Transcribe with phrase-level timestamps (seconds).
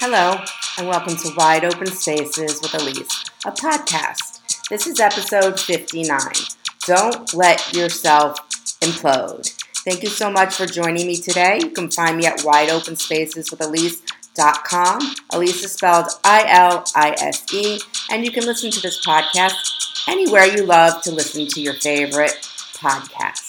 [0.00, 0.40] Hello,
[0.78, 4.68] and welcome to Wide Open Spaces with Ilise, a podcast.
[4.68, 6.20] This is episode 59.
[6.86, 8.38] Don't let yourself
[8.78, 9.52] implode.
[9.78, 11.58] Thank you so much for joining me today.
[11.60, 15.00] You can find me at wideopenspaceswithilise.com.
[15.32, 20.06] Ilise is spelled I L I S E, and you can listen to this podcast
[20.06, 22.38] anywhere you love to listen to your favorite
[22.74, 23.47] podcasts.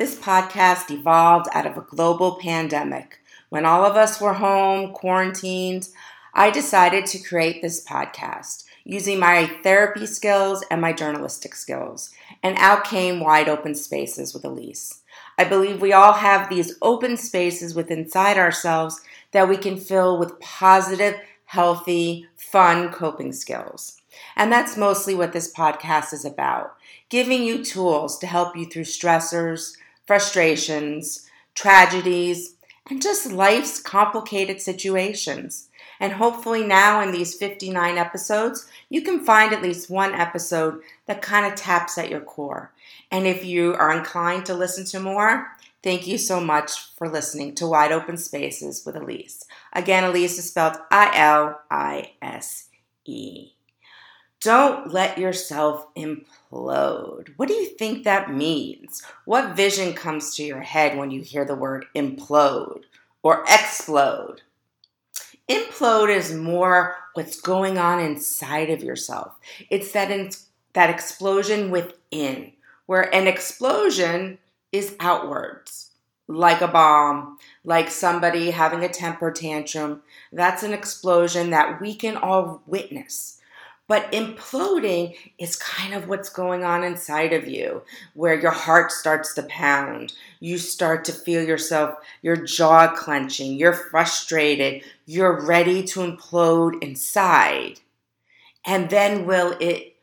[0.00, 3.20] This podcast evolved out of a global pandemic.
[3.50, 5.90] When all of us were home, quarantined,
[6.32, 12.14] I decided to create this podcast using my therapy skills and my journalistic skills.
[12.42, 15.00] And out came Wide Open Spaces with Ilise.
[15.36, 20.18] I believe we all have these open spaces within inside ourselves that we can fill
[20.18, 24.00] with positive, healthy, fun coping skills.
[24.34, 26.74] And that's mostly what this podcast is about
[27.10, 29.76] giving you tools to help you through stressors,
[30.10, 32.56] frustrations, tragedies,
[32.88, 35.68] and just life's complicated situations.
[36.00, 41.22] And hopefully, now in these 59 episodes, you can find at least one episode that
[41.22, 42.72] kind of taps at your core.
[43.12, 45.52] And if you are inclined to listen to more,
[45.84, 49.44] thank you so much for listening to Wide Open Spaces with Ilise.
[49.74, 52.66] Again, Ilise is spelled I L I S
[53.04, 53.52] E.
[54.40, 57.28] Don't let yourself implode.
[57.36, 59.02] What do you think that means?
[59.26, 62.84] What vision comes to your head when you hear the word implode
[63.22, 64.40] or explode?
[65.46, 69.38] Implode is more what's going on inside of yourself.
[69.68, 70.30] It's that in,
[70.72, 72.52] that explosion within,
[72.86, 74.38] where an explosion
[74.72, 75.90] is outwards,
[76.28, 80.00] like a bomb, like somebody having a temper tantrum.
[80.32, 83.36] That's an explosion that we can all witness
[83.90, 87.82] but imploding is kind of what's going on inside of you,
[88.14, 90.12] where your heart starts to pound.
[90.38, 97.80] You start to feel yourself, your jaw clenching, you're frustrated, you're ready to implode inside.
[98.64, 99.96] And then will it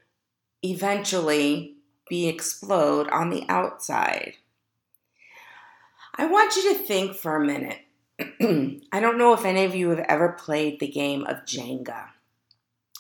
[0.62, 1.76] eventually
[2.10, 4.34] be explode on the outside?
[6.14, 7.80] I want you to think for a minute.
[8.92, 12.08] I don't know if any of you have ever played the game of Jenga.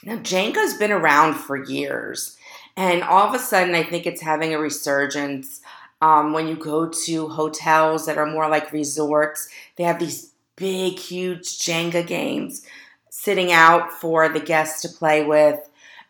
[0.04, 2.38] Now, Jenga's been around for years,
[2.76, 5.62] and all of a sudden, I think it's having a resurgence.
[6.00, 11.00] Um, when you go to hotels that are more like resorts, they have these big,
[11.00, 12.66] huge Jenga games
[13.10, 15.60] sitting out for the guests to play with.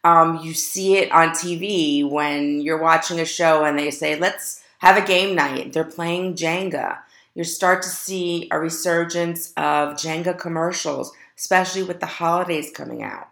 [0.03, 4.61] Um, you see it on TV when you're watching a show and they say, let's
[4.79, 5.73] have a game night.
[5.73, 6.99] They're playing Jenga.
[7.33, 13.29] You start to see a resurgence of Jenga commercials, especially with the holidays coming out.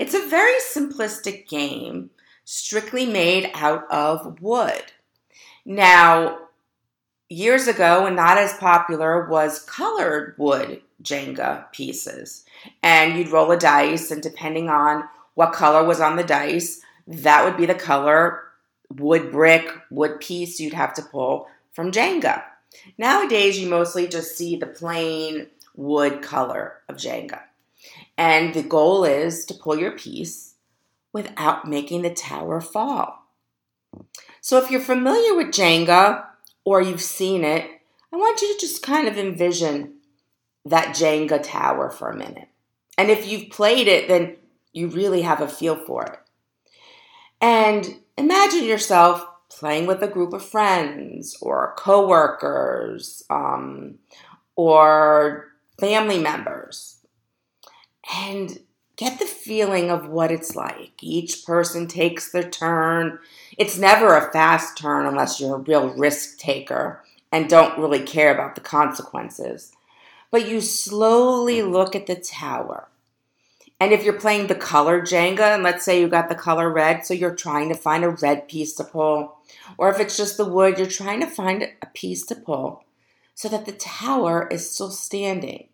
[0.00, 2.08] It's a very simplistic game,
[2.46, 4.82] strictly made out of wood.
[5.66, 6.38] Now,
[7.28, 12.46] years ago, and not as popular, was colored wood Jenga pieces.
[12.82, 17.44] And you'd roll a dice, and depending on what color was on the dice, that
[17.44, 18.44] would be the color
[18.88, 22.42] wood brick, wood piece you'd have to pull from Jenga.
[22.96, 27.42] Nowadays, you mostly just see the plain wood color of Jenga.
[28.20, 30.56] And the goal is to pull your piece
[31.10, 33.26] without making the tower fall.
[34.42, 36.26] So if you're familiar with Jenga
[36.62, 37.64] or you've seen it,
[38.12, 39.94] I want you to just kind of envision
[40.66, 42.48] that Jenga tower for a minute.
[42.98, 44.36] And if you've played it, then
[44.74, 46.18] you really have a feel for it.
[47.40, 53.94] And imagine yourself playing with a group of friends or coworkers um,
[54.56, 55.46] or
[55.78, 56.99] family members
[58.12, 58.58] and
[58.96, 60.92] get the feeling of what it's like.
[61.00, 63.18] Each person takes their turn.
[63.56, 68.32] It's never a fast turn unless you're a real risk taker and don't really care
[68.34, 69.72] about the consequences.
[70.30, 72.88] But you slowly look at the tower.
[73.80, 77.06] And if you're playing the color Jenga, and let's say you got the color red,
[77.06, 79.38] so you're trying to find a red piece to pull,
[79.78, 82.84] or if it's just the wood, you're trying to find a piece to pull
[83.34, 85.68] so that the tower is still standing.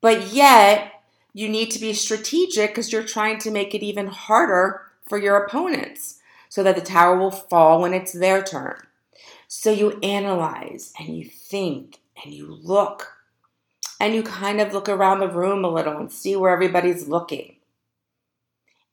[0.00, 0.95] But yet,
[1.36, 5.36] you need to be strategic because you're trying to make it even harder for your
[5.36, 6.18] opponents
[6.48, 8.78] so that the tower will fall when it's their turn.
[9.46, 13.12] So you analyze and you think and you look
[14.00, 17.56] and you kind of look around the room a little and see where everybody's looking.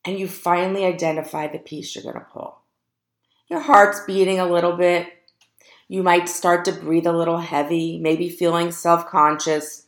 [0.04, 2.58] And you finally identify the piece you're going to pull.
[3.48, 5.08] Your heart's beating a little bit.
[5.88, 9.83] You might start to breathe a little heavy, maybe feeling self conscious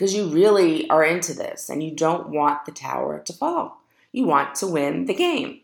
[0.00, 3.82] because you really are into this and you don't want the tower to fall.
[4.12, 5.60] You want to win the game.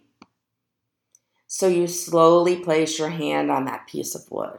[1.46, 4.58] So you slowly place your hand on that piece of wood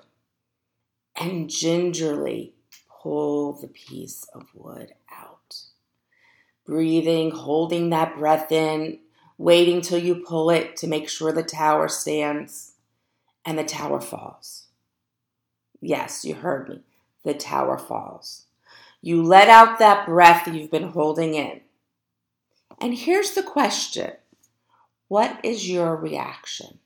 [1.16, 2.56] and gingerly
[2.90, 5.62] pull the piece of wood out.
[6.66, 8.98] Breathing, holding that breath in,
[9.38, 12.72] waiting till you pull it to make sure the tower stands
[13.46, 14.70] and the tower falls.
[15.80, 16.80] Yes, you heard me.
[17.24, 18.47] The tower falls.
[19.02, 21.62] You let out that breath you've been holding in.
[22.80, 24.14] And here's the question
[25.08, 26.80] What is your reaction?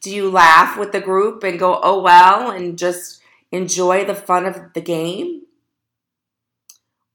[0.00, 3.20] Do you laugh with the group and go, oh well, and just
[3.50, 5.42] enjoy the fun of the game?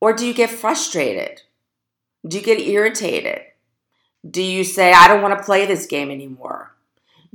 [0.01, 1.43] Or do you get frustrated?
[2.27, 3.41] Do you get irritated?
[4.29, 6.73] Do you say, I don't want to play this game anymore?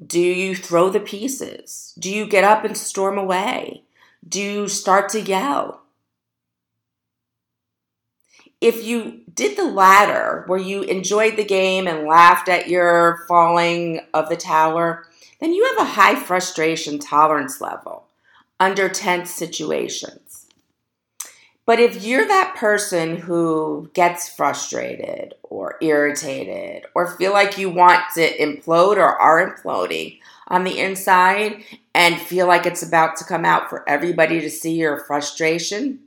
[0.04, 1.94] Do you throw the pieces?
[1.98, 3.84] Do you get up and storm away?
[4.26, 5.82] Do you start to yell?
[8.60, 14.00] If you did the latter, where you enjoyed the game and laughed at your falling
[14.12, 15.06] of the tower,
[15.40, 18.06] then you have a high frustration tolerance level
[18.58, 20.46] under tense situations.
[21.68, 28.02] But if you're that person who gets frustrated or irritated or feel like you want
[28.14, 30.18] to implode or are imploding
[30.48, 31.62] on the inside
[31.94, 36.00] and feel like it's about to come out for everybody to see your frustration,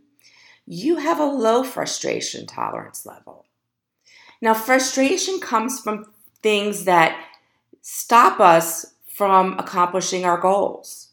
[0.73, 3.45] you have a low frustration tolerance level.
[4.41, 6.05] Now, frustration comes from
[6.41, 7.21] things that
[7.81, 11.09] stop us from accomplishing our goals.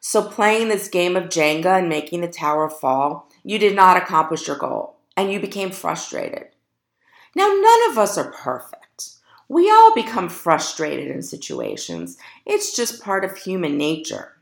[0.00, 4.48] So, playing this game of Jenga and making the tower fall, you did not accomplish
[4.48, 6.48] your goal and you became frustrated.
[7.36, 9.10] Now, none of us are perfect.
[9.48, 14.32] We all become frustrated in situations, it's just part of human nature.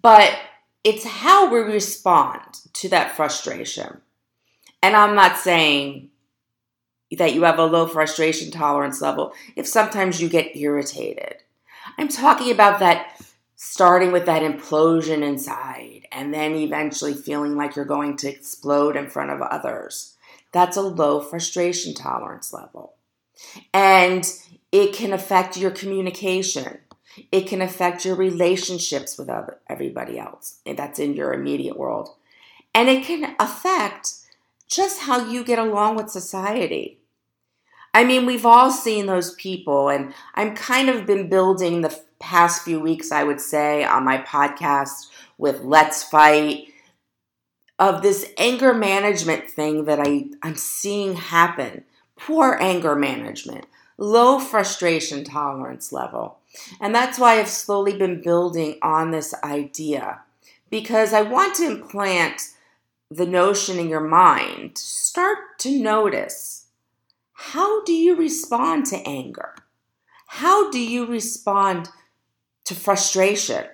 [0.00, 0.38] But
[0.84, 4.00] it's how we respond to that frustration.
[4.82, 6.10] And I'm not saying
[7.18, 11.36] that you have a low frustration tolerance level if sometimes you get irritated.
[11.98, 13.20] I'm talking about that
[13.56, 19.06] starting with that implosion inside and then eventually feeling like you're going to explode in
[19.06, 20.16] front of others.
[20.52, 22.94] That's a low frustration tolerance level.
[23.74, 24.26] And
[24.72, 26.78] it can affect your communication.
[27.32, 32.10] It can affect your relationships with other, everybody else that's in your immediate world.
[32.74, 34.12] And it can affect
[34.68, 36.98] just how you get along with society.
[37.92, 42.62] I mean, we've all seen those people, and I'm kind of been building the past
[42.62, 45.08] few weeks, I would say, on my podcast
[45.38, 46.68] with Let's Fight
[47.80, 51.84] of this anger management thing that I, I'm seeing happen.
[52.16, 53.64] Poor anger management,
[53.96, 56.39] low frustration tolerance level.
[56.80, 60.22] And that's why I've slowly been building on this idea
[60.70, 62.42] because I want to implant
[63.10, 64.78] the notion in your mind.
[64.78, 66.66] Start to notice
[67.32, 69.54] how do you respond to anger?
[70.26, 71.88] How do you respond
[72.64, 73.64] to frustration?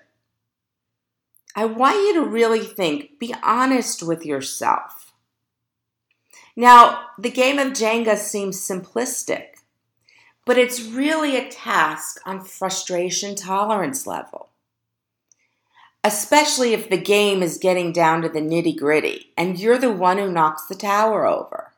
[1.55, 5.13] I want you to really think, be honest with yourself.
[6.55, 9.56] Now, the game of Jenga seems simplistic,
[10.47, 14.49] but it's really a task on frustration tolerance level.
[16.03, 20.19] Especially if the game is getting down to the nitty gritty and you're the one
[20.19, 21.73] who knocks the tower over.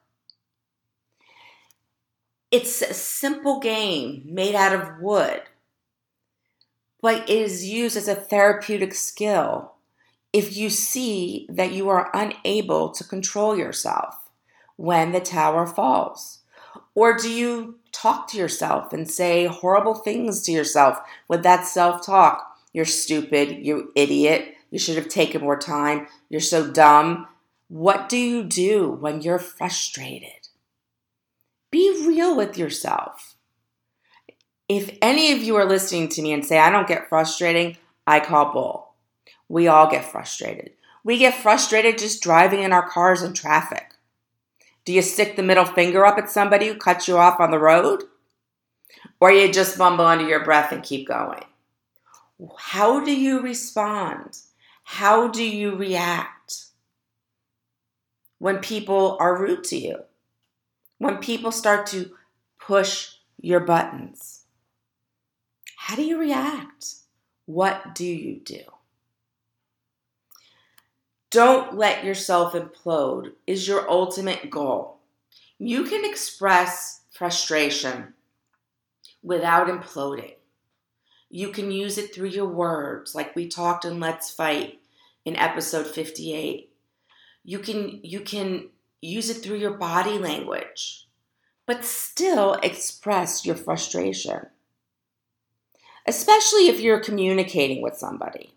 [2.50, 5.42] It's a simple game made out of wood,
[7.00, 9.72] but it is used as a therapeutic skill
[10.32, 14.28] if you see that you are unable to control yourself
[14.76, 16.40] when the tower falls.
[16.94, 22.04] Or do you talk to yourself and say horrible things to yourself with that self
[22.04, 22.58] talk?
[22.72, 27.28] You're stupid, you idiot, you should have taken more time, you're so dumb.
[27.68, 30.48] What do you do when you're frustrated?
[31.70, 33.36] Be real with yourself.
[34.68, 37.76] If any of you are listening to me and say, I don't get frustrating,
[38.06, 38.94] I call bull.
[39.48, 40.72] We all get frustrated.
[41.04, 43.94] We get frustrated just driving in our cars in traffic.
[44.88, 47.58] Do you stick the middle finger up at somebody who cuts you off on the
[47.58, 48.04] road?
[49.20, 51.44] Or you just mumble under your breath and keep going?
[52.56, 54.38] How do you respond?
[54.84, 56.68] How do you react
[58.38, 59.98] when people are rude to you?
[60.96, 62.12] when people start to
[62.58, 63.10] push
[63.42, 64.46] your buttons?
[65.76, 66.94] How do you react?
[67.44, 68.62] What do you do?
[71.30, 74.98] Don't let yourself implode is your ultimate goal.
[75.58, 78.14] You can express frustration
[79.22, 80.34] without imploding.
[81.30, 84.80] You can use it through your words, like we talked in Let's Fight
[85.24, 86.72] in episode 58.
[87.44, 88.70] You can you can
[89.02, 91.08] use it through your body language,
[91.66, 94.46] but still express your frustration.
[96.06, 98.54] especially if you're communicating with somebody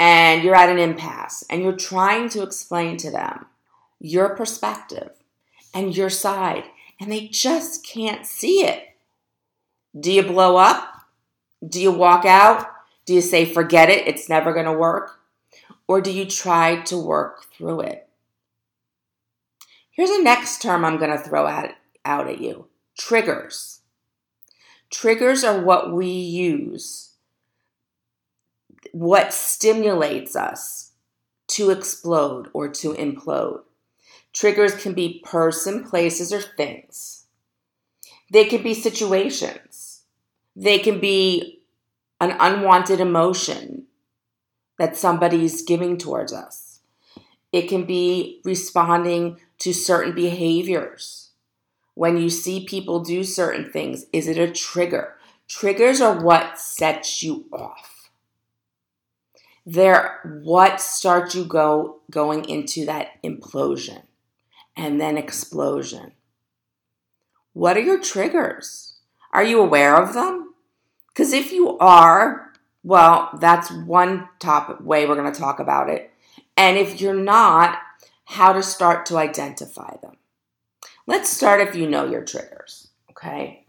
[0.00, 3.44] and you're at an impasse and you're trying to explain to them
[4.00, 5.10] your perspective
[5.74, 6.64] and your side,
[6.98, 8.96] and they just can't see it.
[9.98, 11.02] Do you blow up?
[11.66, 12.66] Do you walk out?
[13.04, 15.20] Do you say, forget it, it's never going to work?
[15.86, 18.08] Or do you try to work through it?
[19.90, 21.72] Here's a next term I'm going to throw out,
[22.06, 23.80] out at you triggers.
[24.88, 27.09] Triggers are what we use,
[28.92, 30.92] what stimulates us
[31.48, 33.62] to explode or to implode.
[34.32, 37.26] Triggers can be person, places, or things.
[38.30, 40.02] They can be situations.
[40.54, 41.62] They can be
[42.20, 43.86] an unwanted emotion
[44.78, 46.80] that somebody's giving towards us.
[47.52, 51.30] It can be responding to certain behaviors.
[51.94, 55.16] When you see people do certain things, is it a trigger?
[55.48, 57.99] Triggers are what sets you off.
[59.72, 64.02] They're what starts you go going into that implosion
[64.76, 66.10] and then explosion.
[67.52, 68.94] What are your triggers?
[69.32, 70.54] Are you aware of them?
[71.06, 76.10] Because if you are, well, that's one top way we're going to talk about it.
[76.56, 77.78] And if you're not,
[78.24, 80.16] how to start to identify them.
[81.06, 83.66] Let's start if you know your triggers, okay?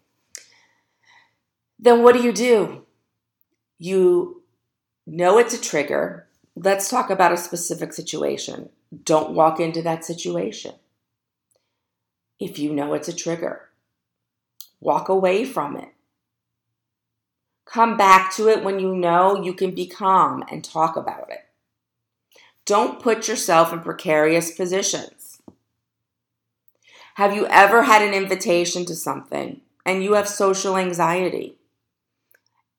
[1.77, 2.88] Then what do you do?
[3.77, 4.41] You
[5.12, 6.27] know it's a trigger.
[6.56, 8.70] Let's talk about a specific situation.
[9.03, 10.75] Don't walk into that situation
[12.39, 13.70] if you know it's a trigger.
[14.80, 15.89] Walk away from it.
[17.65, 21.46] Come back to it when you know you can be calm and talk about it.
[22.65, 25.41] Don't put yourself in precarious positions.
[27.15, 31.58] Have you ever had an invitation to something and you have social anxiety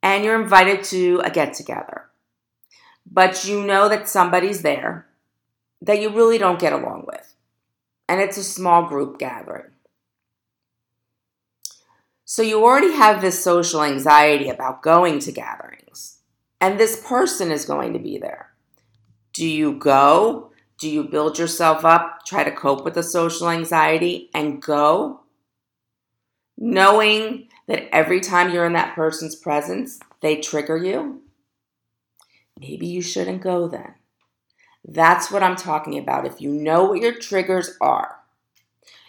[0.03, 2.07] and you're invited to a get together,
[3.11, 5.07] but you know that somebody's there
[5.81, 7.33] that you really don't get along with?
[8.13, 9.71] and it's a small group gathering.
[12.27, 16.19] So you already have this social anxiety about going to gatherings,
[16.61, 18.51] and this person is going to be there.
[19.33, 20.53] Do you go?
[20.79, 25.23] Do you build yourself up, try to cope with the social anxiety, and go?
[26.59, 31.23] Knowing that every time you're in that person's presence, they trigger you?
[32.63, 33.95] Maybe you shouldn't go then.
[34.85, 36.27] That's what I'm talking about.
[36.27, 38.21] If you know what your triggers are,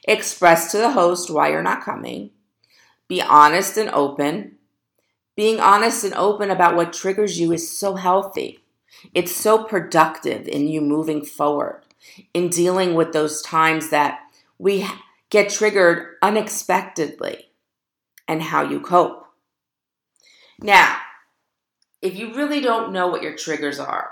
[0.08, 2.32] express to the host why you're not coming.
[3.08, 4.56] Be honest and open.
[5.36, 8.60] Being honest and open about what triggers you is so healthy.
[9.14, 11.84] It's so productive in you moving forward,
[12.34, 14.20] in dealing with those times that
[14.58, 14.88] we
[15.30, 17.52] get triggered unexpectedly
[18.28, 19.28] and how you cope.
[20.60, 20.98] Now,
[22.04, 24.12] if you really don't know what your triggers are,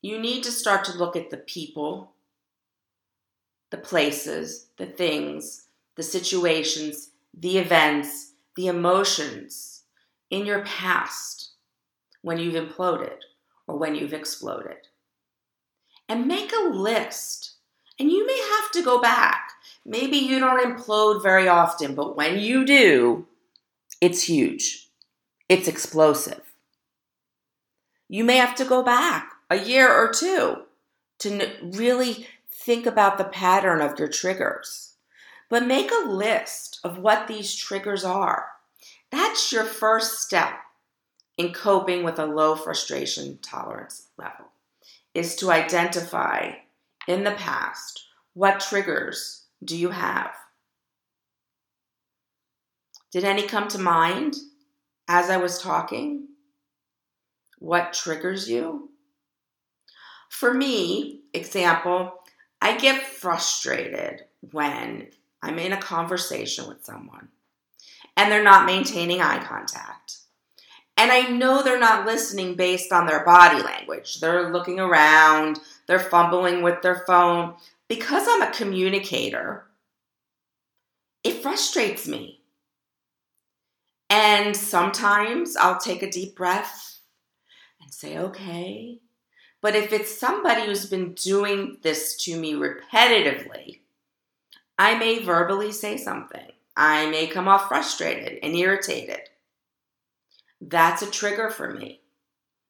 [0.00, 2.12] you need to start to look at the people,
[3.70, 5.64] the places, the things,
[5.96, 9.82] the situations, the events, the emotions
[10.30, 11.50] in your past
[12.22, 13.18] when you've imploded
[13.66, 14.86] or when you've exploded.
[16.08, 17.56] And make a list.
[17.98, 19.50] And you may have to go back.
[19.84, 23.26] Maybe you don't implode very often, but when you do,
[24.00, 24.88] it's huge.
[25.48, 26.47] It's explosive.
[28.08, 30.62] You may have to go back a year or two
[31.20, 34.94] to really think about the pattern of your triggers.
[35.50, 38.48] But make a list of what these triggers are.
[39.10, 40.52] That's your first step
[41.38, 44.46] in coping with a low frustration tolerance level
[45.14, 46.52] is to identify
[47.06, 50.32] in the past what triggers do you have?
[53.10, 54.36] Did any come to mind
[55.08, 56.27] as I was talking?
[57.58, 58.90] What triggers you?
[60.28, 62.12] For me, example,
[62.60, 65.08] I get frustrated when
[65.42, 67.28] I'm in a conversation with someone
[68.16, 70.18] and they're not maintaining eye contact.
[70.96, 74.18] And I know they're not listening based on their body language.
[74.18, 77.54] They're looking around, they're fumbling with their phone.
[77.86, 79.64] Because I'm a communicator,
[81.22, 82.40] it frustrates me.
[84.10, 86.97] And sometimes I'll take a deep breath
[87.88, 88.98] and say, okay,
[89.62, 93.78] but if it's somebody who's been doing this to me repetitively,
[94.78, 96.52] I may verbally say something.
[96.76, 99.20] I may come off frustrated and irritated.
[100.60, 102.02] That's a trigger for me.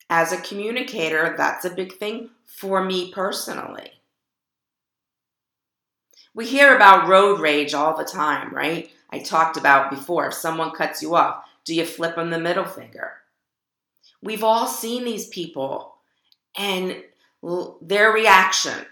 [0.09, 3.91] As a communicator, that's a big thing for me personally.
[6.33, 8.89] We hear about road rage all the time, right?
[9.11, 10.29] I talked about before.
[10.29, 13.15] If someone cuts you off, do you flip them the middle finger?
[14.23, 15.95] We've all seen these people
[16.57, 17.03] and
[17.81, 18.87] their reaction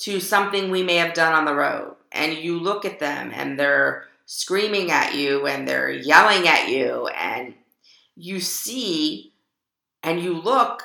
[0.00, 1.94] to something we may have done on the road.
[2.10, 7.06] And you look at them and they're screaming at you and they're yelling at you,
[7.08, 7.54] and
[8.16, 9.32] you see
[10.02, 10.82] and you look,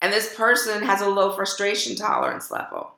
[0.00, 2.92] and this person has a low frustration tolerance level.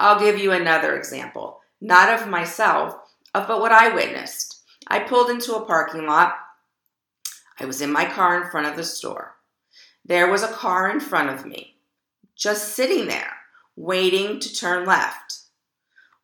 [0.00, 2.96] I'll give you another example, not of myself,
[3.34, 4.62] of but what I witnessed.
[4.86, 6.36] I pulled into a parking lot.
[7.58, 9.36] I was in my car in front of the store.
[10.04, 11.76] There was a car in front of me,
[12.36, 13.32] just sitting there,
[13.74, 15.40] waiting to turn left.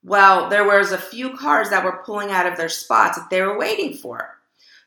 [0.05, 3.41] Well, there was a few cars that were pulling out of their spots that they
[3.41, 4.39] were waiting for.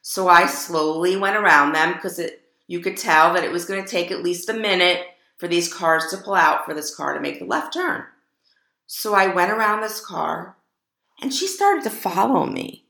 [0.02, 2.22] So I slowly went around them because
[2.68, 5.02] you could tell that it was going to take at least a minute
[5.38, 8.04] for these cars to pull out for this car to make the left turn.
[8.88, 10.58] So I went around this car
[11.22, 12.85] and she started to follow me.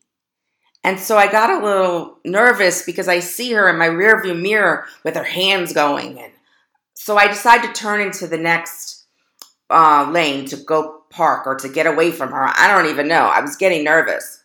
[0.86, 4.86] And so I got a little nervous because I see her in my rearview mirror
[5.04, 6.20] with her hands going.
[6.20, 6.32] And
[6.94, 9.06] so I decide to turn into the next
[9.72, 12.52] uh, lane to go park or to get away from her.
[12.56, 13.26] I don't even know.
[13.26, 14.44] I was getting nervous.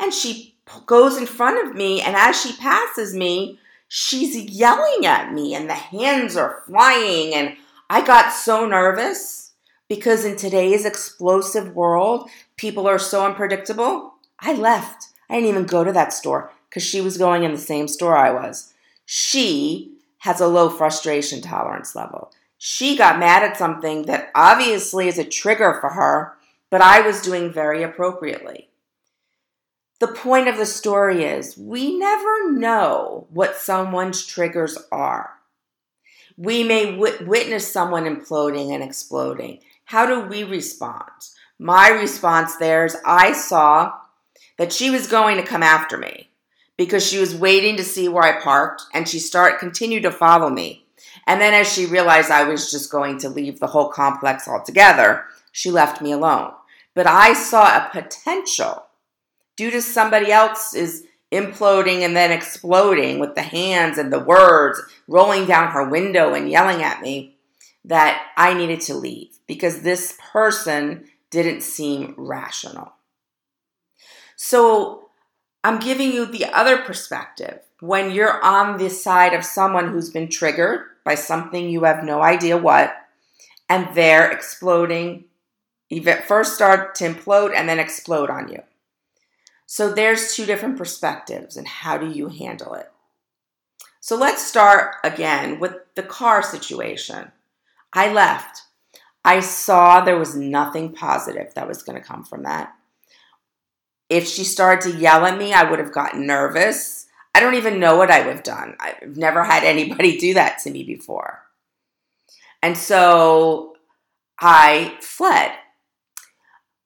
[0.00, 0.56] And she
[0.86, 5.70] goes in front of me, and as she passes me, she's yelling at me, and
[5.70, 7.34] the hands are flying.
[7.34, 7.56] And
[7.88, 9.52] I got so nervous
[9.88, 14.14] because in today's explosive world, people are so unpredictable.
[14.40, 15.06] I left.
[15.28, 18.16] I didn't even go to that store because she was going in the same store
[18.16, 18.72] I was.
[19.04, 22.32] She has a low frustration tolerance level.
[22.58, 26.34] She got mad at something that obviously is a trigger for her,
[26.70, 28.68] but I was doing very appropriately.
[30.00, 35.30] The point of the story is we never know what someone's triggers are.
[36.36, 39.60] We may w- witness someone imploding and exploding.
[39.86, 41.10] How do we respond?
[41.58, 43.94] My response there is I saw
[44.58, 46.28] that she was going to come after me
[46.76, 50.50] because she was waiting to see where I parked and she start continued to follow
[50.50, 50.84] me.
[51.26, 55.24] And then as she realized I was just going to leave the whole complex altogether,
[55.52, 56.52] she left me alone.
[56.94, 58.84] But I saw a potential
[59.56, 65.46] due to somebody else's imploding and then exploding with the hands and the words rolling
[65.46, 67.36] down her window and yelling at me
[67.84, 72.92] that I needed to leave because this person didn't seem rational.
[74.40, 75.10] So
[75.64, 77.58] I'm giving you the other perspective.
[77.80, 82.22] When you're on the side of someone who's been triggered by something you have no
[82.22, 82.94] idea what,
[83.68, 85.24] and they're exploding,
[86.26, 88.62] first start to implode and then explode on you.
[89.66, 92.90] So there's two different perspectives, and how do you handle it?
[94.00, 97.32] So let's start again with the car situation.
[97.92, 98.62] I left.
[99.24, 102.72] I saw there was nothing positive that was going to come from that.
[104.08, 107.06] If she started to yell at me, I would have gotten nervous.
[107.34, 108.76] I don't even know what I would have done.
[108.80, 111.42] I've never had anybody do that to me before.
[112.62, 113.76] And so
[114.40, 115.52] I fled.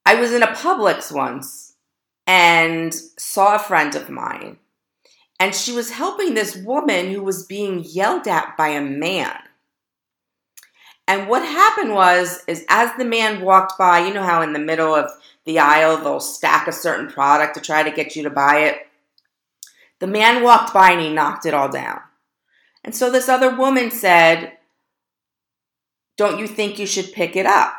[0.05, 1.75] I was in a Publix once
[2.27, 4.57] and saw a friend of mine.
[5.39, 9.37] And she was helping this woman who was being yelled at by a man.
[11.07, 14.59] And what happened was, is as the man walked by, you know how in the
[14.59, 15.11] middle of
[15.45, 18.77] the aisle they'll stack a certain product to try to get you to buy it.
[19.99, 21.99] The man walked by and he knocked it all down.
[22.83, 24.53] And so this other woman said,
[26.17, 27.73] Don't you think you should pick it up?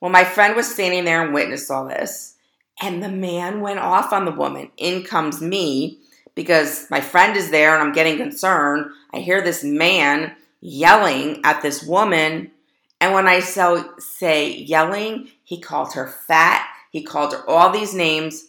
[0.00, 2.36] Well, my friend was standing there and witnessed all this.
[2.80, 4.70] And the man went off on the woman.
[4.76, 5.98] In comes me
[6.34, 8.86] because my friend is there and I'm getting concerned.
[9.12, 12.50] I hear this man yelling at this woman.
[13.00, 16.66] And when I so, say yelling, he called her fat.
[16.90, 18.48] He called her all these names.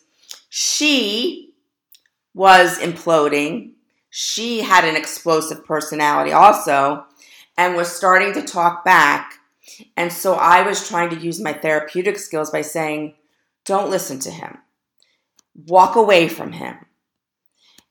[0.50, 1.54] She
[2.34, 3.72] was imploding.
[4.10, 7.06] She had an explosive personality also
[7.58, 9.34] and was starting to talk back.
[9.96, 13.16] And so I was trying to use my therapeutic skills by saying,
[13.66, 14.58] don't listen to him.
[15.68, 16.78] Walk away from him.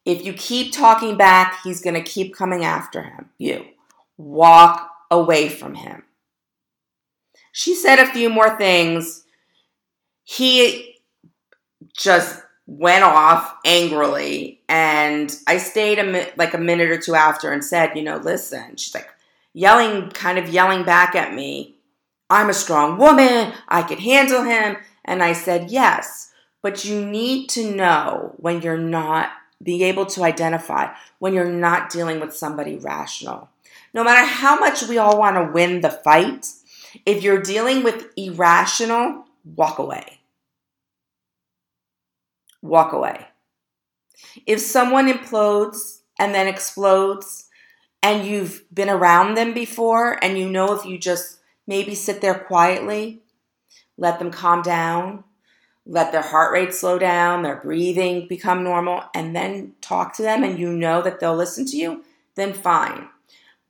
[0.05, 3.67] If you keep talking back, he's going to keep coming after him, you.
[4.19, 6.03] Walk away from him.
[7.53, 9.25] She said a few more things.
[10.25, 10.97] He
[11.97, 17.51] just went off angrily and I stayed a mi- like a minute or two after
[17.51, 18.77] and said, you know, listen.
[18.77, 19.09] She's like
[19.55, 21.77] yelling kind of yelling back at me.
[22.29, 23.55] I'm a strong woman.
[23.69, 24.77] I can handle him.
[25.05, 26.31] And I said, "Yes,
[26.63, 29.31] but you need to know when you're not
[29.63, 33.49] being able to identify when you're not dealing with somebody rational.
[33.95, 36.47] No matter how much we all want to win the fight,
[37.07, 40.21] if you're dealing with irrational, walk away.
[42.63, 43.27] Walk away.
[44.47, 47.47] If someone implodes and then explodes
[48.03, 52.35] and you've been around them before and you know if you just maybe sit there
[52.39, 53.23] quietly,
[53.97, 55.25] let them calm down,
[55.87, 60.45] let their heart rate slow down, their breathing become normal, and then talk to them
[60.45, 63.09] and you know that they'll listen to you, then fine.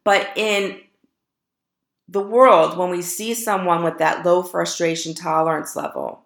[0.09, 0.81] But in
[2.09, 6.23] the world, when we see someone with that low frustration tolerance level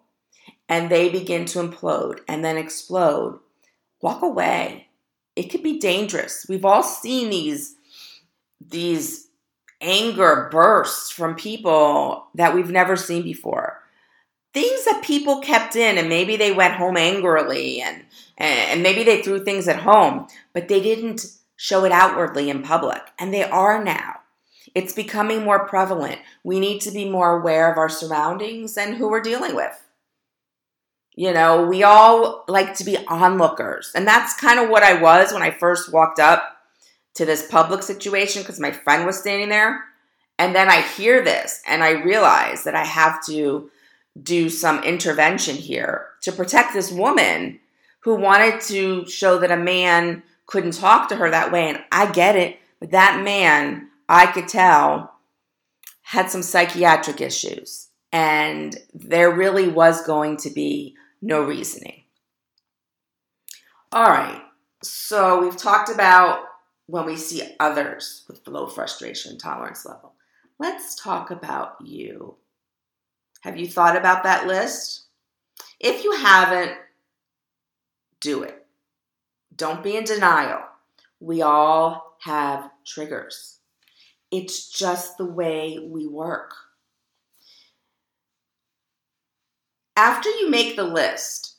[0.69, 3.41] and they begin to implode and then explode,
[4.01, 4.87] walk away.
[5.35, 6.45] It could be dangerous.
[6.47, 7.75] We've all seen these
[8.65, 9.27] these
[9.81, 13.81] anger bursts from people that we've never seen before.
[14.53, 18.05] Things that people kept in, and maybe they went home angrily, and,
[18.37, 23.01] and maybe they threw things at home, but they didn't show it outwardly in public.
[23.19, 24.21] And they are now.
[24.75, 26.19] It's becoming more prevalent.
[26.43, 29.79] We need to be more aware of our surroundings and who we're dealing with.
[31.15, 33.91] You know, we all like to be onlookers.
[33.93, 36.57] And that's kind of what I was when I first walked up
[37.15, 39.83] to this public situation because my friend was standing there.
[40.39, 43.69] And then I hear this and I realize that I have to
[44.21, 47.59] do some intervention here to protect this woman
[48.01, 51.69] who wanted to show that a man couldn't talk to her that way.
[51.69, 55.13] And I get it, but that man, I could tell,
[56.01, 57.89] had some psychiatric issues.
[58.11, 62.03] And there really was going to be no reasoning.
[63.91, 64.41] All right,
[64.83, 66.45] so we've talked about
[66.87, 70.13] when we see others with low frustration tolerance level.
[70.59, 72.35] Let's talk about you.
[73.41, 75.05] Have you thought about that list?
[75.79, 76.71] If you haven't,
[78.19, 78.62] do it.
[79.55, 80.61] Don't be in denial.
[81.19, 83.59] We all have triggers.
[84.31, 86.53] It's just the way we work.
[89.95, 91.57] After you make the list,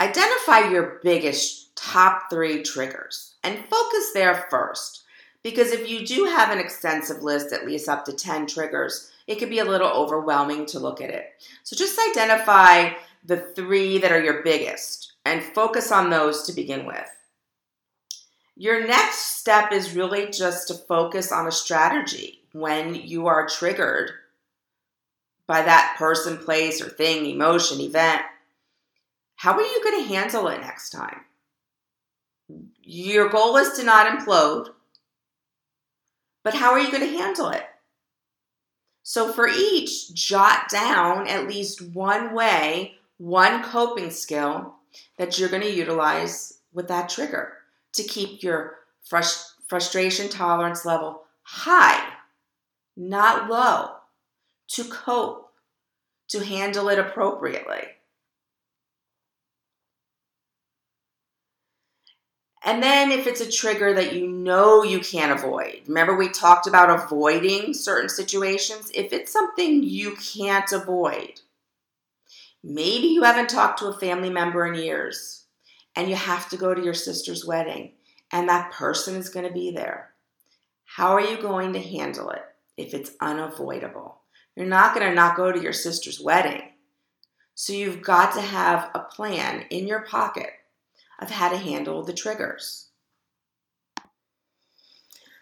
[0.00, 5.02] identify your biggest top three triggers and focus there first.
[5.42, 9.36] Because if you do have an extensive list, at least up to 10 triggers, it
[9.38, 11.26] could be a little overwhelming to look at it.
[11.62, 12.90] So just identify
[13.24, 17.08] the three that are your biggest and focus on those to begin with.
[18.56, 24.10] Your next step is really just to focus on a strategy when you are triggered
[25.46, 28.22] by that person, place, or thing, emotion, event.
[29.36, 31.20] How are you going to handle it next time?
[32.82, 34.70] Your goal is to not implode,
[36.42, 37.64] but how are you going to handle it?
[39.02, 44.77] So, for each, jot down at least one way, one coping skill
[45.16, 47.54] that you're going to utilize with that trigger
[47.92, 48.76] to keep your
[49.08, 52.12] frust- frustration tolerance level high,
[52.96, 53.92] not low,
[54.68, 55.50] to cope,
[56.28, 57.84] to handle it appropriately.
[62.64, 66.66] And then if it's a trigger that you know you can't avoid, remember we talked
[66.66, 68.90] about avoiding certain situations?
[68.94, 71.40] If it's something you can't avoid,
[72.62, 75.44] maybe you haven't talked to a family member in years
[75.96, 77.92] and you have to go to your sister's wedding
[78.32, 80.10] and that person is going to be there.
[80.84, 82.42] How are you going to handle it
[82.76, 84.20] if it's unavoidable?
[84.56, 86.62] You're not going to not go to your sister's wedding.
[87.54, 90.50] So you've got to have a plan in your pocket
[91.18, 92.88] of how to handle the triggers.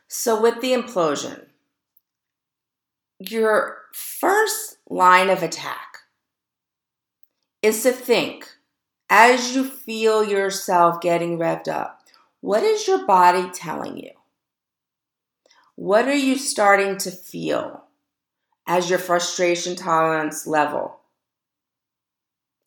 [0.08, 1.46] So, with the implosion,
[3.18, 5.95] your first line of attack
[7.66, 8.48] is to think
[9.10, 12.00] as you feel yourself getting revved up,
[12.40, 14.10] what is your body telling you?
[15.74, 17.84] What are you starting to feel
[18.66, 21.00] as your frustration tolerance level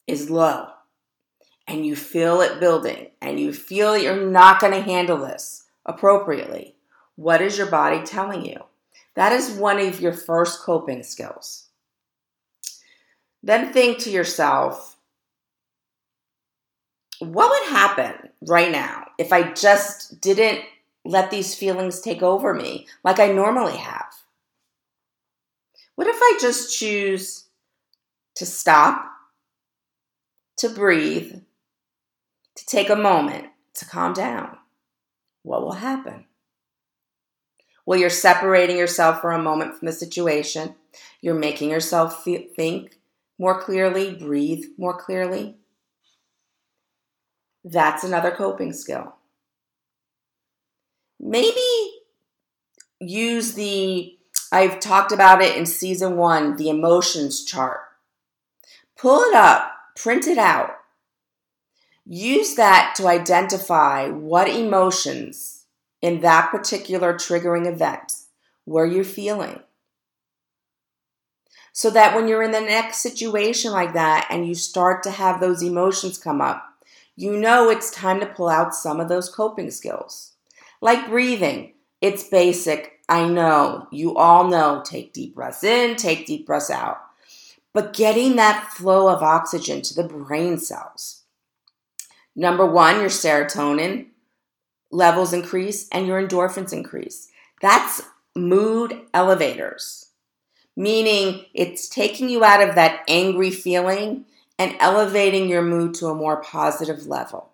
[0.07, 0.67] is low?
[1.69, 6.75] and you feel it building and you feel you're not going to handle this appropriately,
[7.15, 8.57] what is your body telling you?
[9.13, 11.67] That is one of your first coping skills.
[13.43, 14.88] Then think to yourself,
[17.19, 20.63] what would happen right now if I just didn't
[21.05, 24.13] let these feelings take over me like I normally have?
[25.95, 27.45] What if I just choose
[28.35, 29.05] to stop,
[30.57, 31.41] to breathe,
[32.55, 34.57] to take a moment to calm down,
[35.43, 36.25] what will happen?
[37.85, 40.75] Well, you're separating yourself for a moment from the situation.
[41.21, 42.97] You're making yourself think
[43.37, 45.55] more clearly, breathe more clearly.
[47.63, 49.15] That's another coping skill.
[51.19, 51.61] Maybe
[52.99, 54.17] use the,
[54.51, 57.81] I've talked about it in season one, the emotions chart.
[58.97, 60.79] Pull it up, print it out,
[62.11, 65.65] Use that to identify what emotions
[66.01, 68.13] in that particular triggering event
[68.65, 69.59] were you're feeling.
[71.71, 75.39] So that when you're in the next situation like that and you start to have
[75.39, 76.68] those emotions come up,
[77.19, 80.35] you know it's time to pull out some of those coping skills.
[80.79, 83.01] Like breathing, it's basic.
[83.09, 83.89] I know.
[83.91, 84.81] You all know.
[84.85, 87.01] Take deep breaths in, take deep breaths out.
[87.73, 91.23] But getting that flow of oxygen to the brain cells.
[92.37, 94.07] Number one, your serotonin
[94.89, 97.27] levels increase and your endorphins increase.
[97.61, 98.01] That's
[98.33, 100.11] mood elevators,
[100.77, 104.23] meaning it's taking you out of that angry feeling
[104.59, 107.49] and elevating your mood to a more positive level.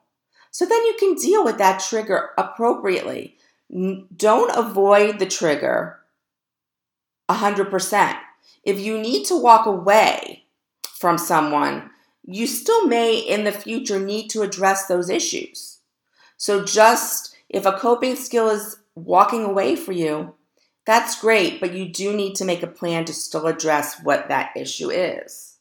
[0.50, 3.38] So then you can deal with that trigger appropriately.
[3.70, 6.00] Don't avoid the trigger
[7.30, 8.18] 100%.
[8.64, 10.46] If you need to walk away
[10.94, 11.92] from someone,
[12.26, 15.80] you still may in the future need to address those issues.
[16.38, 20.34] So, just if a coping skill is walking away for you,
[20.86, 24.52] that's great, but you do need to make a plan to still address what that
[24.56, 25.55] issue is.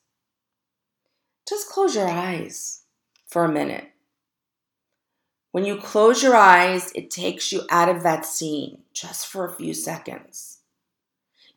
[1.48, 2.82] Just close your eyes
[3.26, 3.90] for a minute.
[5.52, 9.52] When you close your eyes, it takes you out of that scene just for a
[9.52, 10.58] few seconds.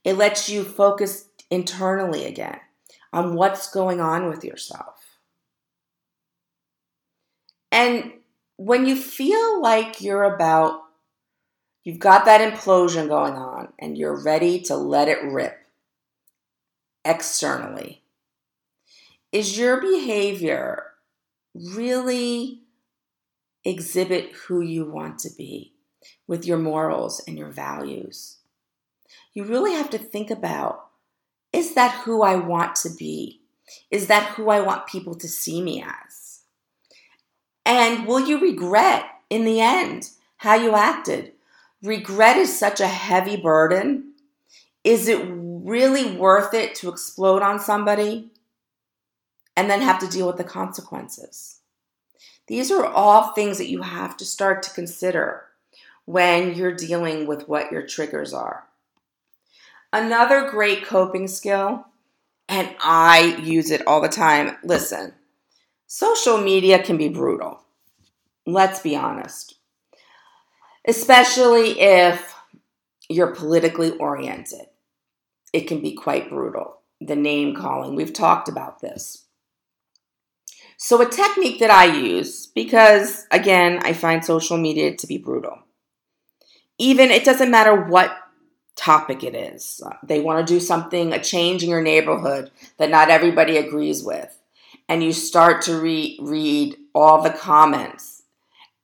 [0.03, 2.59] It lets you focus internally again
[3.11, 5.17] on what's going on with yourself.
[7.71, 8.13] And
[8.57, 10.81] when you feel like you're about,
[11.83, 15.57] you've got that implosion going on and you're ready to let it rip
[17.05, 18.03] externally,
[19.31, 20.83] is your behavior
[21.53, 22.61] really
[23.65, 25.73] exhibit who you want to be
[26.27, 28.37] with your morals and your values?
[29.33, 30.85] You really have to think about
[31.53, 33.41] is that who I want to be?
[33.89, 36.41] Is that who I want people to see me as?
[37.65, 41.33] And will you regret in the end how you acted?
[41.81, 44.13] Regret is such a heavy burden.
[44.83, 48.31] Is it really worth it to explode on somebody
[49.57, 51.61] and then have to deal with the consequences?
[52.47, 55.45] These are all things that you have to start to consider
[56.05, 58.67] when you're dealing with what your triggers are.
[59.91, 61.87] Another great coping skill,
[62.47, 64.55] and I use it all the time.
[64.63, 65.13] Listen,
[65.87, 67.61] social media can be brutal.
[68.45, 69.55] Let's be honest.
[70.87, 72.35] Especially if
[73.09, 74.67] you're politically oriented,
[75.51, 76.77] it can be quite brutal.
[77.01, 79.26] The name calling, we've talked about this.
[80.79, 85.57] So, a technique that I use, because again, I find social media to be brutal.
[86.77, 88.15] Even it doesn't matter what
[88.75, 89.81] topic it is.
[90.03, 94.37] They want to do something, a change in your neighborhood that not everybody agrees with.
[94.87, 98.23] And you start to re- read all the comments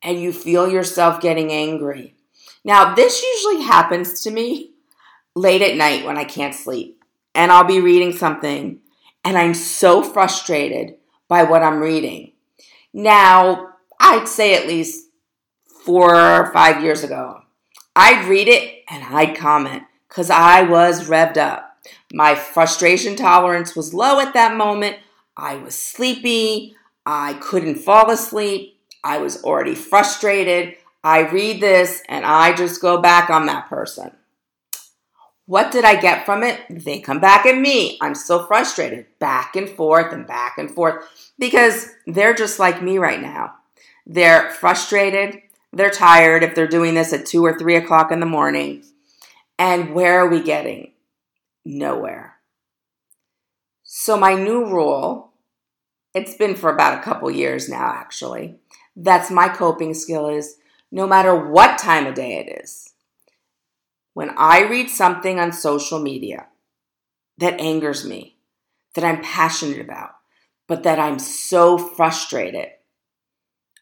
[0.02, 2.16] and you feel yourself getting angry.
[2.64, 4.72] Now, this usually happens to me
[5.36, 7.02] late at night when I can't sleep.
[7.34, 8.80] And I'll be reading something
[9.24, 10.96] and I'm so frustrated
[11.34, 12.30] by what I'm reading.
[12.92, 15.08] Now, I'd say at least
[15.84, 17.40] four or five years ago,
[17.96, 21.76] I'd read it and I'd comment because I was revved up.
[22.12, 24.98] My frustration tolerance was low at that moment.
[25.36, 26.76] I was sleepy.
[27.04, 28.78] I couldn't fall asleep.
[29.02, 30.76] I was already frustrated.
[31.02, 34.12] I read this and I just go back on that person.
[35.46, 36.60] What did I get from it?
[36.70, 37.98] They come back at me.
[38.00, 41.04] I'm so frustrated, back and forth and back and forth
[41.38, 43.54] because they're just like me right now.
[44.06, 45.40] They're frustrated.
[45.72, 48.84] They're tired if they're doing this at two or three o'clock in the morning.
[49.58, 50.92] And where are we getting?
[51.64, 52.34] Nowhere.
[53.82, 55.32] So, my new rule,
[56.14, 58.56] it's been for about a couple years now, actually.
[58.96, 60.56] That's my coping skill is
[60.90, 62.92] no matter what time of day it is,
[64.12, 66.46] when I read something on social media
[67.38, 68.36] that angers me,
[68.94, 70.12] that I'm passionate about,
[70.66, 72.68] but that I'm so frustrated,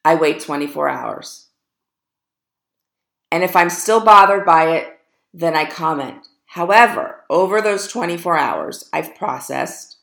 [0.04, 1.48] I wait 24 hours.
[3.30, 4.98] And if I'm still bothered by it,
[5.32, 6.26] then I comment.
[6.46, 9.96] However, over those 24 hours, I've processed.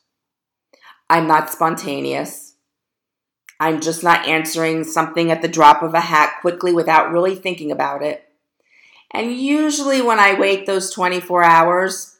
[1.08, 2.54] I'm not spontaneous.
[3.60, 7.70] I'm just not answering something at the drop of a hat quickly without really thinking
[7.70, 8.24] about it.
[9.12, 12.18] And usually, when I wait those 24 hours,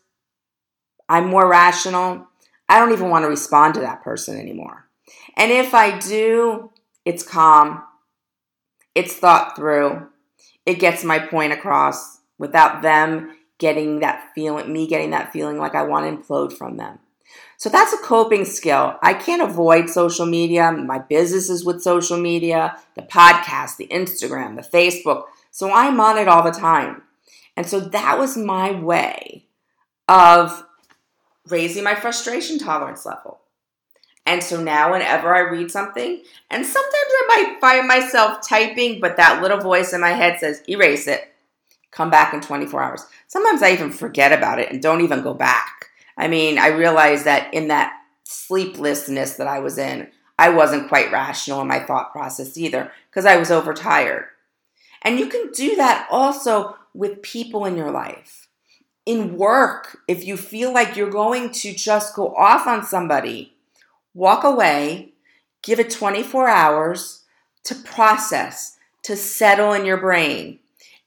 [1.08, 2.28] I'm more rational.
[2.70, 4.86] I don't even want to respond to that person anymore.
[5.36, 6.70] And if I do,
[7.04, 7.82] it's calm,
[8.94, 10.06] it's thought through,
[10.64, 15.74] it gets my point across without them getting that feeling, me getting that feeling like
[15.74, 17.00] I want to implode from them.
[17.56, 18.94] So that's a coping skill.
[19.02, 20.70] I can't avoid social media.
[20.70, 25.24] My business is with social media, the podcast, the Instagram, the Facebook.
[25.50, 27.02] So I'm on it all the time.
[27.56, 29.48] And so that was my way
[30.06, 30.64] of
[31.50, 33.40] raising my frustration tolerance level.
[34.26, 39.16] And so now, whenever I read something, and sometimes I might find myself typing, but
[39.16, 41.32] that little voice in my head says, erase it,
[41.90, 43.06] come back in 24 hours.
[43.26, 45.86] Sometimes I even forget about it and don't even go back.
[46.16, 50.08] I mean, I realize that in that sleeplessness that I was in,
[50.38, 54.26] I wasn't quite rational in my thought process either because I was overtired.
[55.02, 58.48] And you can do that also with people in your life.
[59.06, 63.54] In work, if you feel like you're going to just go off on somebody,
[64.14, 65.14] walk away,
[65.62, 67.24] give it 24 hours
[67.64, 70.58] to process, to settle in your brain.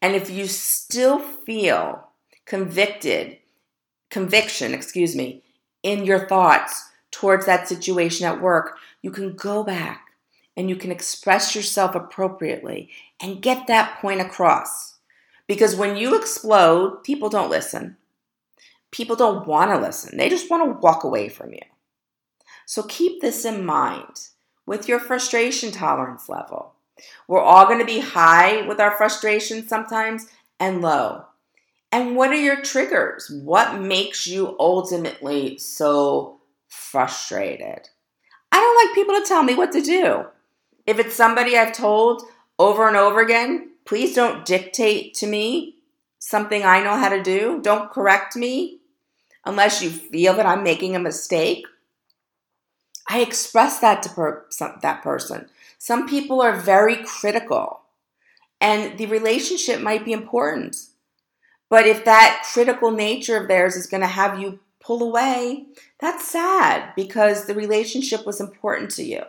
[0.01, 2.09] And if you still feel
[2.45, 3.37] convicted,
[4.09, 5.43] conviction, excuse me,
[5.81, 10.07] in your thoughts towards that situation at work, you can go back
[10.55, 12.89] and you can express yourself appropriately
[13.21, 14.92] and get that point across.
[15.53, 17.95] Because when you explode, people don't listen.
[18.89, 20.17] People don't want to listen.
[20.17, 21.61] They just want to walk away from you.
[22.65, 24.29] So keep this in mind
[24.65, 26.73] with your frustration tolerance level.
[27.27, 30.25] We're all going to be high with our frustration sometimes
[30.59, 31.25] and low.
[31.91, 33.29] And what are your triggers?
[33.29, 37.89] What makes you ultimately so frustrated?
[38.51, 40.25] I don't like people to tell me what to do.
[40.87, 42.23] If it's somebody I've told
[42.57, 45.75] over and over again, please don't dictate to me
[46.19, 47.59] something I know how to do.
[47.61, 48.79] Don't correct me
[49.45, 51.65] unless you feel that I'm making a mistake
[53.07, 55.49] I express that to per- some, that person.
[55.77, 57.81] Some people are very critical,
[58.61, 60.77] and the relationship might be important.
[61.69, 65.67] But if that critical nature of theirs is going to have you pull away,
[65.99, 69.23] that's sad because the relationship was important to you.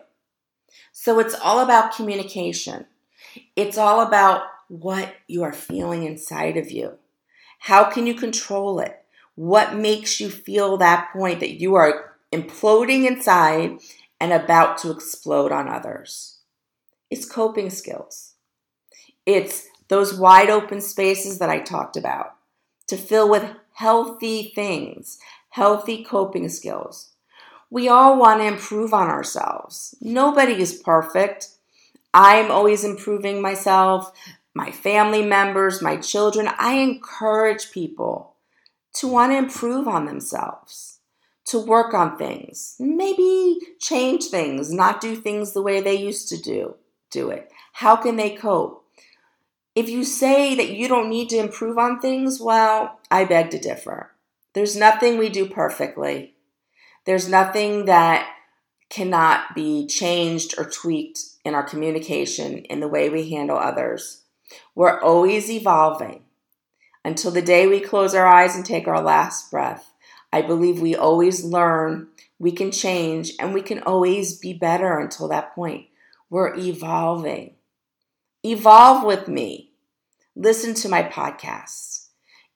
[0.92, 2.86] So it's all about communication.
[3.56, 6.98] It's all about what you are feeling inside of you.
[7.60, 9.04] How can you control it?
[9.34, 13.78] What makes you feel that point that you are imploding inside
[14.20, 16.38] and about to explode on others.
[17.10, 18.34] It's coping skills.
[19.26, 22.36] It's those wide open spaces that I talked about
[22.88, 25.18] to fill with healthy things,
[25.50, 27.10] healthy coping skills.
[27.70, 29.94] We all want to improve on ourselves.
[30.00, 31.48] Nobody is perfect.
[32.14, 34.12] I'm always improving myself,
[34.54, 36.48] my family members, my children.
[36.58, 38.36] I encourage people
[38.94, 40.94] to want to improve on themselves
[41.46, 46.40] to work on things, maybe change things, not do things the way they used to
[46.40, 46.74] do,
[47.10, 47.50] do it.
[47.74, 48.86] How can they cope?
[49.74, 53.58] If you say that you don't need to improve on things, well, I beg to
[53.58, 54.12] differ.
[54.54, 56.34] There's nothing we do perfectly.
[57.04, 58.26] There's nothing that
[58.88, 64.22] cannot be changed or tweaked in our communication, in the way we handle others.
[64.74, 66.24] We're always evolving
[67.04, 69.92] until the day we close our eyes and take our last breath.
[70.32, 75.28] I believe we always learn, we can change, and we can always be better until
[75.28, 75.86] that point.
[76.30, 77.54] We're evolving.
[78.42, 79.70] Evolve with me.
[80.34, 82.08] Listen to my podcasts.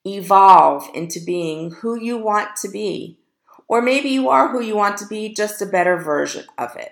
[0.05, 3.19] Evolve into being who you want to be.
[3.67, 6.91] Or maybe you are who you want to be, just a better version of it.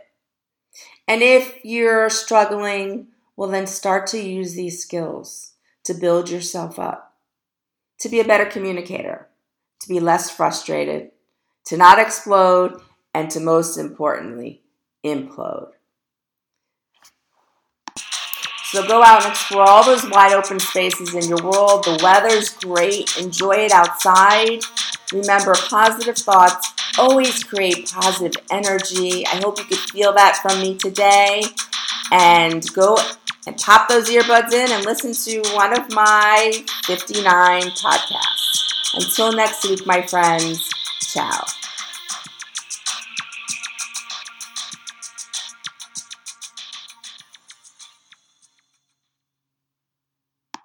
[1.08, 5.54] And if you're struggling, well, then start to use these skills
[5.86, 7.16] to build yourself up,
[8.00, 9.28] to be a better communicator,
[9.82, 11.12] to be less frustrated,
[11.66, 12.82] to not explode,
[13.14, 14.64] and to most importantly,
[15.06, 15.72] implode.
[18.72, 21.86] So go out and explore all those wide open spaces in your world.
[21.86, 23.18] The weather's great.
[23.18, 24.60] Enjoy it outside.
[25.14, 29.26] Remember, positive thoughts always create positive energy.
[29.26, 31.44] I hope you could feel that from me today.
[32.12, 32.98] And go
[33.46, 37.24] and pop those earbuds in and listen to one of my 59
[37.62, 38.94] podcasts.
[38.94, 40.70] Until next week, my friends,
[41.02, 41.57] ciao.